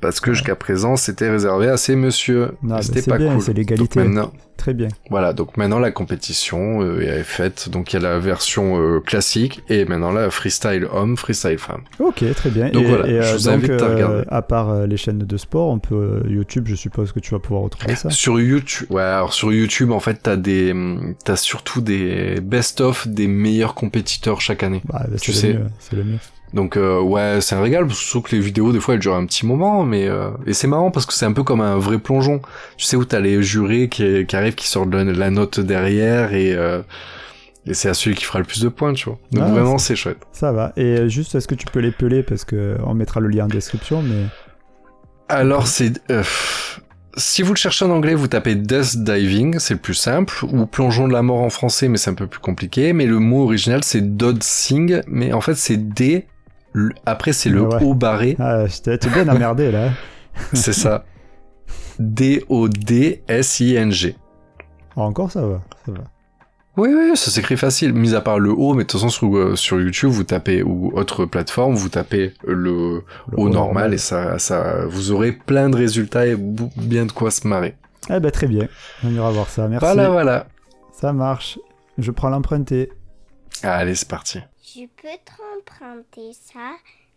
[0.01, 2.53] Parce que jusqu'à présent, c'était réservé à ces messieurs.
[2.83, 3.43] C'était pas bien, cool.
[3.43, 4.01] c'est l'égalité.
[4.57, 4.89] Très bien.
[5.09, 5.33] voilà.
[5.33, 7.69] Donc maintenant, la compétition euh, est faite.
[7.69, 11.83] Donc il y a la version euh, classique et maintenant la freestyle homme, freestyle femme.
[12.01, 12.69] Ok, très bien.
[12.71, 14.25] Donc et, voilà, et, je euh, vous donc, invite à regarder.
[14.27, 17.63] à part les chaînes de sport, on peut YouTube, je suppose que tu vas pouvoir
[17.63, 18.11] retrouver ça.
[18.11, 20.75] Sur YouTube, ouais, alors sur YouTube, en fait, t'as des,
[21.25, 24.83] t'as surtout des best-of des meilleurs compétiteurs chaque année.
[24.87, 25.57] Bah, bah, Tu sais.
[25.79, 26.19] C'est le mieux.
[26.55, 29.27] Donc euh, ouais, c'est un régal, surtout que les vidéos des fois elles durent un
[29.27, 31.99] petit moment, mais euh, et c'est marrant parce que c'est un peu comme un vrai
[31.99, 32.41] plongeon.
[32.77, 36.33] Tu sais où t'as les jurés qui, qui arrivent, qui sortent la, la note derrière
[36.33, 36.81] et euh,
[37.67, 39.19] et c'est à celui qui fera le plus de points, tu vois.
[39.31, 40.19] Donc Ah, vraiment c'est chouette.
[40.33, 40.73] Ça va.
[40.77, 43.45] Et euh, juste, est-ce que tu peux les peler parce que on mettra le lien
[43.45, 44.25] en description, mais
[45.29, 46.23] Alors c'est euh,
[47.17, 50.67] si vous le cherchez en anglais, vous tapez Death Diving, c'est le plus simple, ou
[50.67, 52.93] Plongeon de la mort en français, mais c'est un peu plus compliqué.
[52.93, 56.27] Mais le mot original c'est Dodsing, mais en fait c'est D.
[56.79, 57.83] le- Après c'est le ouais.
[57.83, 59.91] haut barré, ah, t'es bien emmerdé là.
[60.53, 61.05] c'est ça.
[62.79, 64.17] D-O-D-S-I-N-G.
[64.97, 66.05] Ah, encore ça va, ça va.
[66.77, 69.37] Oui, oui, ça s'écrit facile, mis à part le haut, mais de toute façon, sur,
[69.37, 73.99] euh, sur YouTube, vous tapez, ou autre plateforme, vous tapez le Le haut normal, et
[73.99, 77.75] ça, ça, vous aurez plein de résultats et bien de quoi se marrer.
[78.11, 78.69] Eh ben très bien.
[79.05, 79.67] On ira voir ça.
[79.67, 79.85] Merci.
[79.85, 80.47] Voilà, voilà.
[80.93, 81.59] Ça marche.
[81.99, 82.93] Je prends l'emprunté.
[83.65, 84.39] Allez, c'est parti.
[84.75, 86.73] Je peux t'emprunter ça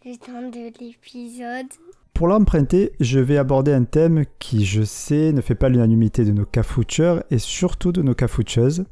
[0.05, 1.65] le temps de l'épisode
[2.13, 6.31] Pour l'emprunter, je vais aborder un thème qui, je sais, ne fait pas l'unanimité de
[6.31, 8.85] nos cafoucheurs et surtout de nos cafoucheuses.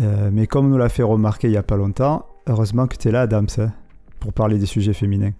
[0.00, 2.96] Euh, mais comme on nous l'a fait remarquer il y a pas longtemps, heureusement que
[2.96, 3.72] tu es là, Adams, hein,
[4.18, 5.32] pour parler des sujets féminins.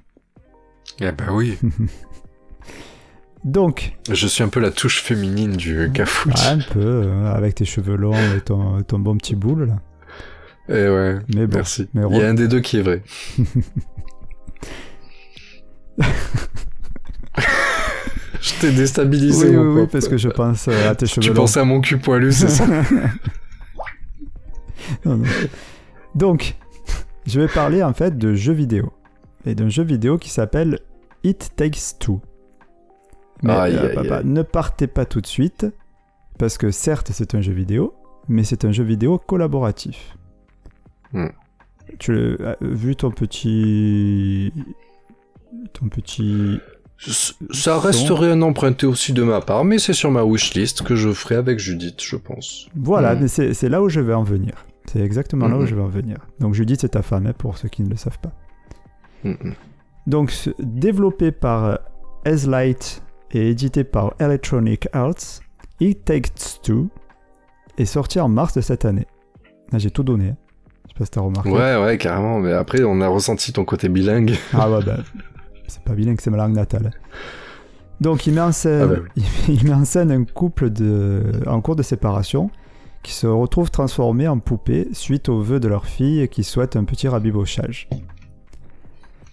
[1.01, 1.59] Eh ben oui.
[3.45, 6.47] Donc, Je suis un peu la touche féminine du cafouche.
[6.47, 9.77] un peu, euh, avec tes cheveux longs et ton, ton bon petit boule, là.
[10.71, 11.19] Eh ouais.
[11.35, 11.89] Mais bon, Merci.
[11.95, 13.03] mais Il y a un des deux qui est vrai.
[18.41, 21.33] je t'ai déstabilisé, Oui, oui, oui, parce que je pense euh, à tes cheveux Tu
[21.33, 22.67] pensais à mon cul poilu, c'est ça?
[25.05, 25.25] Non, non.
[26.17, 26.57] Donc,
[27.25, 28.93] je vais parler en fait de jeux vidéo.
[29.47, 30.81] Et d'un jeu vidéo qui s'appelle
[31.23, 32.21] It Takes Two.
[33.43, 34.27] Mais Aïe, euh, aïe, papa, aïe.
[34.27, 35.67] ne partez pas tout de suite,
[36.39, 37.95] parce que certes c'est un jeu vidéo,
[38.29, 40.17] mais c'est un jeu vidéo collaboratif.
[41.13, 41.27] Hmm.
[41.99, 44.53] Tu as vu ton petit...
[45.73, 46.59] Ton petit...
[47.51, 51.13] Ça resterait un emprunté aussi de ma part, mais c'est sur ma wishlist que je
[51.13, 52.69] ferai avec Judith, je pense.
[52.77, 53.21] Voilà, Hmm.
[53.23, 54.53] mais c'est là où je vais en venir.
[54.87, 56.19] C'est exactement là où je vais en venir.
[56.41, 58.33] Donc Judith, c'est ta femme, hein, pour ceux qui ne le savent pas.
[60.07, 61.79] Donc, développé par
[62.25, 65.41] Light et édité par Electronic Arts,
[65.81, 66.89] It Takes Two
[67.79, 69.07] est sorti en mars de cette année.
[69.73, 70.31] Là, j'ai tout donné.
[70.31, 70.37] hein.
[71.01, 71.51] Sais pas si t'as remarqué.
[71.51, 74.35] Ouais, ouais, carrément, mais après, on a ressenti ton côté bilingue.
[74.53, 74.99] Ah ouais, bah,
[75.67, 76.91] c'est pas bilingue, c'est ma langue natale.
[78.01, 79.25] Donc, il met en scène, Ah bah oui.
[79.49, 82.51] il met en scène un couple de, en cours de séparation
[83.03, 86.85] qui se retrouve transformé en poupée suite au vœu de leur fille qui souhaite un
[86.85, 87.89] petit rabibochage.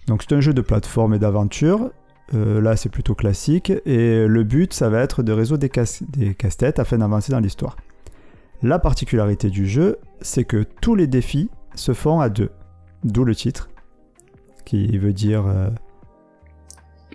[0.06, 1.90] Donc, c'est un jeu de plateforme et d'aventure.
[2.34, 3.72] Euh, là, c'est plutôt classique.
[3.84, 7.40] Et le but, ça va être de résoudre des, casse- des casse-têtes afin d'avancer dans
[7.40, 7.76] l'histoire.
[8.62, 12.50] La particularité du jeu, c'est que tous les défis se font à deux.
[13.04, 13.68] D'où le titre,
[14.64, 15.68] qui veut dire euh,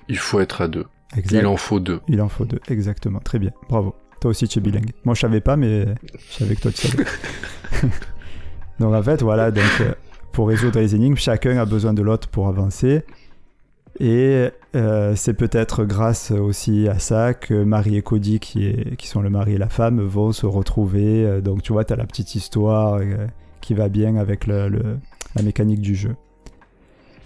[0.07, 0.85] Il faut être à deux.
[1.15, 1.99] exact- Il en faut deux.
[2.07, 3.19] Il en faut deux, exactement.
[3.19, 3.95] Très bien, bravo.
[4.21, 4.91] Toi aussi, tu es bilingue.
[5.03, 5.85] Moi, je savais pas, mais
[6.29, 7.03] je savais que toi, tu savais.
[8.79, 9.93] donc, en fait, voilà, donc, euh,
[10.31, 13.03] pour résoudre les énigmes, chacun a besoin de l'autre pour avancer.
[13.99, 19.07] Et euh, c'est peut-être grâce aussi à ça que Marie et Cody, qui, est- qui
[19.07, 21.41] sont le mari et la femme, vont se retrouver.
[21.41, 22.99] Donc tu vois, tu as la petite histoire
[23.63, 24.97] qui va bien avec le- le-
[25.35, 26.15] la mécanique du jeu.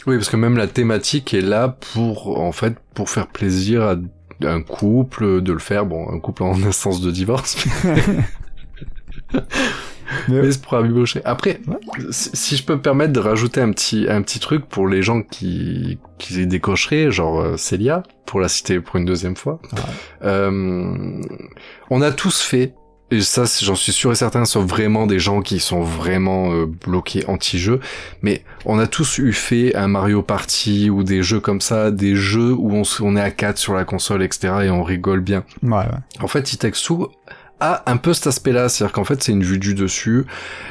[0.06, 3.96] Oui, parce que même la thématique est là pour, en fait, pour faire plaisir à
[4.44, 7.58] un couple, de le faire, bon, un couple en instance de divorce,
[10.30, 11.22] Mais- mais c'est pour abibocher.
[11.26, 11.60] Après,
[12.12, 15.22] si je peux me permettre de rajouter un petit, un petit truc pour les gens
[15.22, 19.60] qui, qui décocheraient, genre euh, Célia, pour la citer pour une deuxième fois.
[20.24, 21.22] Euh,
[21.90, 22.74] on a tous fait,
[23.10, 26.66] et ça j'en suis sûr et certain, sauf vraiment des gens qui sont vraiment euh,
[26.66, 27.80] bloqués anti-jeu,
[28.22, 32.16] mais on a tous eu fait un Mario Party ou des jeux comme ça, des
[32.16, 34.54] jeux où on, est à 4 sur la console, etc.
[34.64, 35.44] et on rigole bien.
[35.64, 35.86] Ouais, ouais.
[36.20, 37.12] En fait, It Takes Two
[37.60, 40.26] a un peu cet aspect-là, c'est-à-dire qu'en fait, c'est une vue du dessus.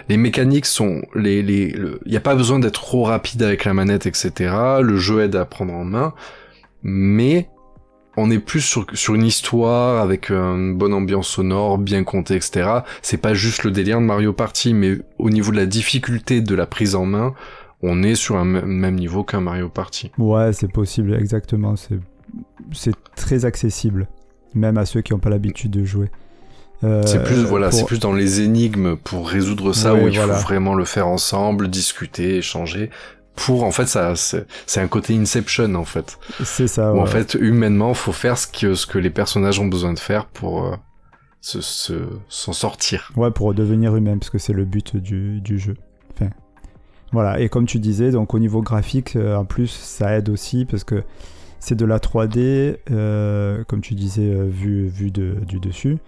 [0.09, 3.75] Les mécaniques sont, les, les, il n'y a pas besoin d'être trop rapide avec la
[3.75, 4.55] manette, etc.
[4.83, 6.15] Le jeu aide à prendre en main,
[6.83, 7.49] mais
[8.17, 12.69] on est plus sur, sur une histoire avec une bonne ambiance sonore, bien contée, etc.
[13.03, 16.55] C'est pas juste le délire de Mario Party, mais au niveau de la difficulté de
[16.55, 17.35] la prise en main,
[17.83, 20.11] on est sur un même niveau qu'un Mario Party.
[20.19, 21.77] Ouais, c'est possible, exactement.
[21.77, 21.99] C'est,
[22.73, 24.09] c'est très accessible,
[24.55, 26.11] même à ceux qui n'ont pas l'habitude de jouer.
[26.85, 30.17] Euh, C'est plus voilà, pour- c'est plus dans les énigmes pour résoudre ça où il
[30.19, 30.35] voilà.
[30.35, 32.91] faut vraiment le faire ensemble, discuter, échanger.
[33.37, 36.19] Pour en fait ça c'est un côté Inception en fait.
[36.43, 36.93] C'est ça.
[36.93, 39.99] Où en fait humainement faut faire ce que ce que les personnages ont besoin de
[39.99, 40.77] faire pour euh,
[41.41, 41.93] se se
[42.29, 43.13] s'en sortir.
[43.17, 45.77] Ouais, pour devenir humain, parce que c'est le but du, du jeu.
[46.13, 46.31] Enfin,
[47.13, 50.65] voilà, et comme tu disais, donc au niveau graphique, euh, en plus, ça aide aussi,
[50.65, 51.05] parce que
[51.61, 55.99] c'est de la 3D, euh, comme tu disais, euh, vu, vu de, du dessus.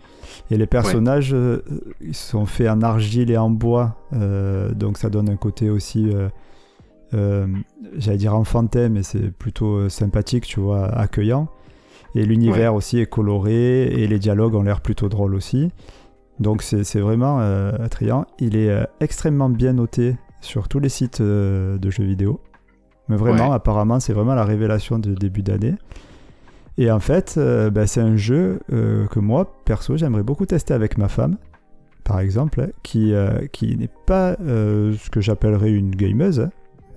[0.50, 1.62] Et les personnages, euh,
[2.00, 6.10] ils sont faits en argile et en bois, euh, donc ça donne un côté aussi,
[6.10, 6.28] euh, euh,
[7.12, 11.48] j'allais dire enfantin, mais c'est plutôt euh, sympathique, tu vois, accueillant.
[12.14, 15.70] Et l'univers aussi est coloré, et les dialogues ont l'air plutôt drôles aussi.
[16.40, 18.26] Donc c'est vraiment euh, attrayant.
[18.38, 22.40] Il est euh, extrêmement bien noté sur tous les sites euh, de jeux vidéo.
[23.08, 23.54] Mais vraiment, Ouais.
[23.54, 25.74] apparemment, c'est vraiment la révélation de début d'année.
[26.76, 30.74] Et en fait, euh, bah, c'est un jeu euh, que moi, perso, j'aimerais beaucoup tester
[30.74, 31.36] avec ma femme,
[32.04, 36.40] par exemple, hein, qui, euh, qui n'est pas euh, ce que j'appellerais une gameuse.
[36.40, 36.50] hein.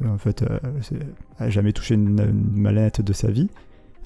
[0.07, 0.59] En fait, euh,
[0.91, 1.07] elle
[1.39, 3.49] n'a jamais touché une, une manette de sa vie,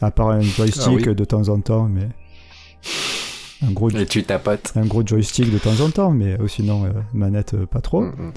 [0.01, 1.15] à part un joystick Ah oui.
[1.15, 2.07] de temps en temps, mais
[3.65, 4.73] un gros, Et tu tapotes.
[4.75, 8.01] un gros joystick de temps en temps, mais euh, sinon, euh, manette pas trop.
[8.01, 8.31] Mm, mm.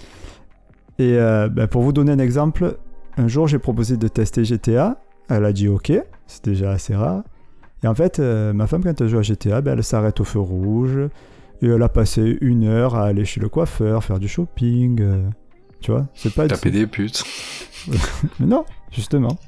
[1.01, 2.77] Et euh, bah, pour vous donner un exemple,
[3.17, 5.93] un jour j'ai proposé de tester GTA, elle a dit ok,
[6.27, 7.23] c'est déjà assez rare.
[7.85, 10.25] Et en fait, euh, ma femme quand elle joue à GTA, bah, elle s'arrête au
[10.25, 10.99] feu rouge,
[11.63, 15.29] et elle a passé une heure à aller chez le coiffeur, faire du shopping, euh,
[15.81, 16.47] tu vois, c'est pas...
[16.49, 17.23] Taper des putes.
[18.41, 19.39] Mais non, justement.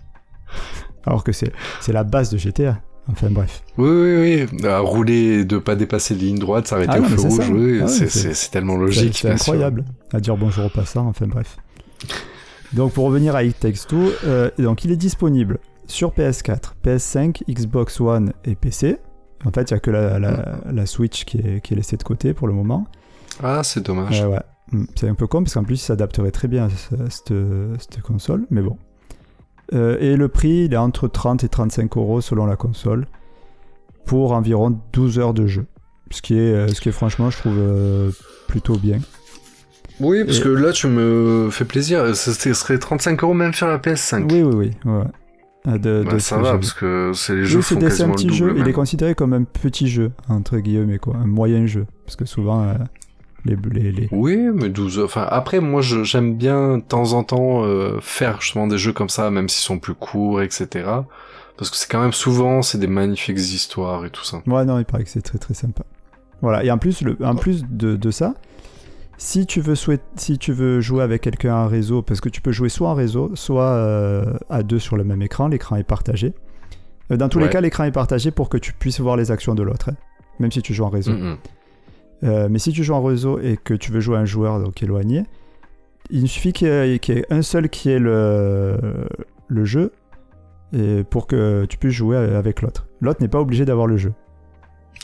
[1.07, 1.53] Alors que c'est
[1.89, 2.81] la base de GTA.
[3.11, 3.63] Enfin bref.
[3.79, 7.17] Oui oui oui, à rouler de pas dépasser les lignes droites, s'arrêter Ah au feu
[7.29, 9.15] rouge, oui, Ah c'est tellement logique.
[9.15, 9.31] c'est sûr.
[9.31, 11.57] incroyable à dire bonjour aux passants, enfin bref.
[12.73, 17.43] Donc pour revenir à It Takes Two, euh, donc il est disponible sur PS4, PS5,
[17.51, 18.99] Xbox One et PC.
[19.45, 21.97] En fait, il n'y a que la, la- la Switch qui est, qui est laissée
[21.97, 22.87] de côté pour le moment.
[23.43, 24.21] Ah, c'est dommage.
[24.21, 24.41] Euh, ouais.
[24.73, 27.33] Mm, C'est un peu con parce qu'en plus, il s'adapterait très bien à ce- cette,
[27.81, 28.77] cette console, mais bon.
[29.73, 33.07] Euh, et le prix, il est entre 30 et 35 euros selon la console
[34.05, 35.67] pour environ 12 heures de jeu.
[36.11, 38.11] Ce qui est, euh, ce qui est franchement, je trouve euh,
[38.49, 38.99] plutôt bien.
[40.01, 42.17] Oui, parce Et- que là, tu me fais plaisir.
[42.17, 44.33] Ce ce serait 35 euros même sur la PS5.
[44.33, 44.55] Oui, oui,
[44.85, 44.91] oui.
[44.91, 47.87] ouais, De, Bah, de ça va, parce que c'est les jeux Oui, font des- c'est
[47.87, 48.37] un quasiment le petit double.
[48.39, 48.55] jeu.
[48.57, 51.17] Il est considéré comme un petit jeu, entre guillemets, quoi.
[51.17, 51.87] Un moyen jeu.
[52.07, 52.75] Parce que souvent, euh,
[53.45, 55.05] les, les, les- Oui, mais 12 heures.
[55.07, 59.09] Enfin, après, moi, j'aime bien de temps en temps euh, faire justement des jeux comme
[59.09, 60.69] ça, même s'ils sont plus courts, etc.
[61.57, 64.43] Parce que c'est quand même souvent, c'est des magnifiques histoires et tout ça.
[64.47, 65.83] Ouais, non, il paraît que c'est très très sympa.
[66.43, 68.35] Voilà, et en plus, le, en plus de, de ça,
[69.19, 72.41] si tu, veux souhait- si tu veux jouer avec quelqu'un en réseau, parce que tu
[72.41, 75.85] peux jouer soit en réseau, soit euh, à deux sur le même écran, l'écran est
[75.85, 76.33] partagé.
[77.13, 79.55] Euh, Dans tous les cas, l'écran est partagé pour que tu puisses voir les actions
[79.55, 79.97] de l'autre, hein,
[80.39, 81.13] même si tu joues en réseau.
[81.13, 81.37] Mm.
[82.23, 84.61] Euh, mais si tu joues en réseau et que tu veux jouer à un joueur
[84.63, 85.25] donc éloigné,
[86.11, 88.79] il suffit qu'il y, ait- qu'il y ait un seul qui ait le,
[89.49, 89.93] le jeu
[90.73, 92.87] et pour que tu puisses jouer avec l'autre.
[93.01, 94.13] L'autre n'est pas obligé d'avoir le jeu.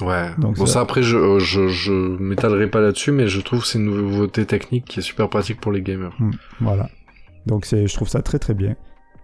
[0.03, 0.29] Ouais.
[0.39, 3.79] Donc bon, ça- après, je, je, je m'étalerai pas là-dessus, mais je trouve que c'est
[3.79, 6.15] une nouveauté technique qui est super pratique pour les gamers.
[6.61, 6.89] Voilà.
[7.47, 8.77] Donc je trouve ça très très bien.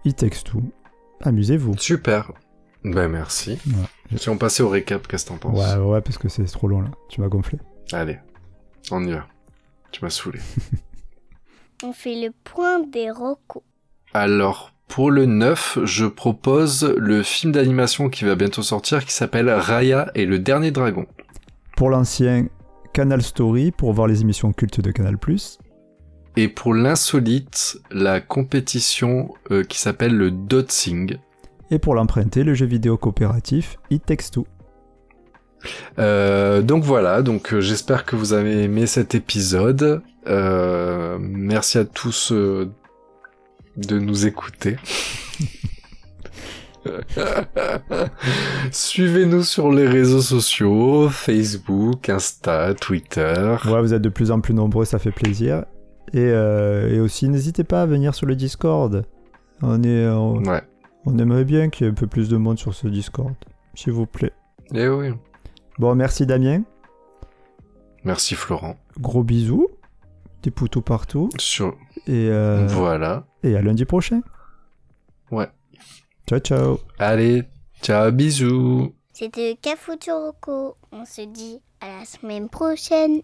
[0.05, 0.63] It Takes Two.
[1.21, 1.77] Amusez-vous.
[1.77, 2.31] Super.
[2.83, 3.59] Ben, merci.
[3.67, 4.17] Ouais.
[4.17, 5.57] Si on passait au récap, qu'est-ce que t'en penses?
[5.77, 6.89] Ouais, ouais, parce que c'est trop long là.
[7.09, 7.59] Tu m'as gonflé.
[7.91, 8.19] Allez,
[8.91, 9.27] on y va.
[9.91, 10.39] Tu m'as saoulé.
[11.83, 13.63] On fait le point des recos.
[14.13, 19.49] Alors, pour le 9, je propose le film d'animation qui va bientôt sortir qui s'appelle
[19.49, 21.05] Raya et le dernier dragon.
[21.75, 22.47] Pour l'ancien,
[22.93, 25.17] Canal Story pour voir les émissions cultes de Canal+.
[26.37, 31.17] Et pour l'insolite, la compétition euh, qui s'appelle le Dotsing.
[31.71, 34.45] Et pour l'emprunter, le jeu vidéo coopératif It Takes Two.
[35.99, 40.01] Euh, donc voilà, donc euh, j'espère que vous avez aimé cet épisode.
[40.27, 42.69] Euh, merci à tous euh,
[43.77, 44.77] de nous écouter.
[48.71, 53.55] Suivez-nous sur les réseaux sociaux, Facebook, Insta, Twitter.
[53.65, 55.65] Ouais, vous êtes de plus en plus nombreux, ça fait plaisir.
[56.13, 59.05] Et, et aussi, n'hésitez pas à venir sur le Discord.
[59.61, 60.61] On, est, on, Ouais.
[61.05, 63.33] on aimerait bien qu'il y ait un peu plus de monde sur ce Discord,
[63.75, 64.33] s'il vous plaît.
[64.73, 65.09] Eh oui.
[65.79, 66.63] Bon, merci Damien.
[68.03, 68.77] Merci Florent.
[68.99, 69.67] Gros bisous.
[70.43, 71.29] Des poutous partout.
[71.39, 71.77] Sur...
[72.07, 73.25] Et, euh, Voilà.
[73.43, 74.21] et à lundi prochain.
[75.31, 75.49] Ouais.
[76.27, 76.79] Ciao, ciao.
[76.99, 77.43] Allez,
[77.81, 78.93] ciao, bisous.
[79.13, 80.75] C'était Cafuturoko.
[80.91, 83.21] On se dit à la semaine prochaine.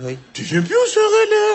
[0.00, 0.18] Oui.
[0.32, 1.54] Tu viens plus là